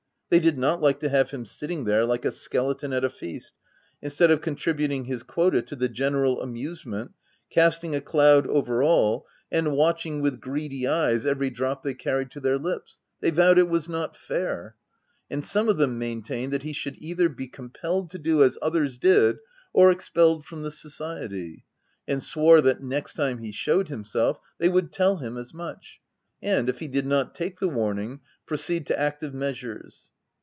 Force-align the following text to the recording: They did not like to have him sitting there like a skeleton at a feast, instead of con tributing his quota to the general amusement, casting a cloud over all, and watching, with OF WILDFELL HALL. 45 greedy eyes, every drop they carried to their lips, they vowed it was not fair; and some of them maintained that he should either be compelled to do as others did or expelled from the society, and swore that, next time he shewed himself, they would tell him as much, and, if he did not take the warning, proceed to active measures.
They 0.31 0.39
did 0.39 0.57
not 0.57 0.79
like 0.81 1.01
to 1.01 1.09
have 1.09 1.31
him 1.31 1.45
sitting 1.45 1.83
there 1.83 2.05
like 2.05 2.23
a 2.23 2.31
skeleton 2.31 2.93
at 2.93 3.03
a 3.03 3.09
feast, 3.09 3.53
instead 4.01 4.31
of 4.31 4.39
con 4.39 4.55
tributing 4.55 5.03
his 5.03 5.23
quota 5.23 5.61
to 5.63 5.75
the 5.75 5.89
general 5.89 6.41
amusement, 6.41 7.11
casting 7.49 7.93
a 7.93 7.99
cloud 7.99 8.47
over 8.47 8.81
all, 8.81 9.27
and 9.51 9.73
watching, 9.73 10.21
with 10.21 10.35
OF 10.35 10.39
WILDFELL 10.39 10.51
HALL. 10.53 10.61
45 10.61 10.69
greedy 10.69 10.87
eyes, 10.87 11.25
every 11.25 11.49
drop 11.49 11.83
they 11.83 11.93
carried 11.93 12.31
to 12.31 12.39
their 12.39 12.57
lips, 12.57 13.01
they 13.19 13.29
vowed 13.29 13.59
it 13.59 13.67
was 13.67 13.89
not 13.89 14.15
fair; 14.15 14.77
and 15.29 15.45
some 15.45 15.67
of 15.67 15.75
them 15.75 15.99
maintained 15.99 16.53
that 16.53 16.63
he 16.63 16.71
should 16.71 16.95
either 16.99 17.27
be 17.27 17.49
compelled 17.49 18.09
to 18.11 18.17
do 18.17 18.41
as 18.41 18.57
others 18.61 18.97
did 18.97 19.37
or 19.73 19.91
expelled 19.91 20.45
from 20.45 20.61
the 20.63 20.71
society, 20.71 21.65
and 22.07 22.23
swore 22.23 22.61
that, 22.61 22.81
next 22.81 23.15
time 23.15 23.39
he 23.39 23.51
shewed 23.51 23.89
himself, 23.89 24.39
they 24.59 24.69
would 24.69 24.93
tell 24.93 25.17
him 25.17 25.35
as 25.37 25.53
much, 25.53 25.99
and, 26.41 26.69
if 26.69 26.79
he 26.79 26.87
did 26.87 27.05
not 27.05 27.35
take 27.35 27.59
the 27.59 27.67
warning, 27.67 28.21
proceed 28.45 28.87
to 28.87 28.97
active 28.97 29.33
measures. 29.33 30.09